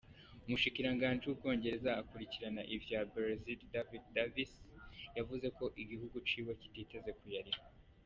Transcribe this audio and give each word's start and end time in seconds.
Umushikiranganji 0.45 1.23
w'Ubwongereza 1.25 1.91
akurikirana 2.01 2.61
ivya 2.75 2.99
Brexit, 3.11 3.59
David 3.73 4.03
Davis, 4.15 4.51
yavuze 5.17 5.47
ko 5.57 5.65
igihugu 5.81 6.17
ciwe 6.29 6.51
kititeze 6.61 7.11
kuyariha. 7.19 7.61